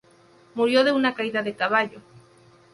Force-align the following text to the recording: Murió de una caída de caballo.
Murió 0.55 0.83
de 0.83 0.91
una 0.91 1.13
caída 1.13 1.43
de 1.43 1.53
caballo. 1.55 2.01